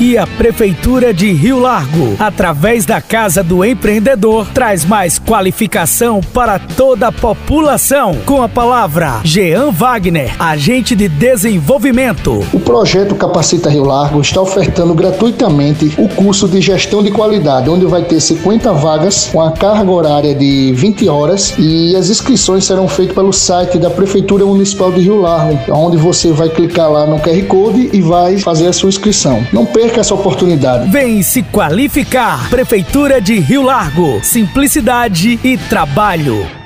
[0.00, 6.58] E a Prefeitura de Rio Largo, através da Casa do Empreendedor, traz mais qualificação para
[6.58, 8.16] toda a população.
[8.24, 12.42] Com a palavra Jean Wagner, agente de desenvolvimento.
[12.50, 17.84] O projeto Capacita Rio Largo está ofertando gratuitamente o curso de gestão de qualidade, onde
[17.84, 22.88] vai ter 50 vagas com a carga horária de 20 horas e as inscrições serão
[22.88, 27.18] feitas pelo site da Prefeitura Municipal de Rio Largo, onde você vai clicar lá no
[27.18, 29.44] QR Code e vai fazer a sua inscrição.
[29.52, 30.90] Não perca essa oportunidade.
[30.90, 32.48] Vem se qualificar.
[32.50, 34.20] Prefeitura de Rio Largo.
[34.22, 36.59] Simplicidade e trabalho.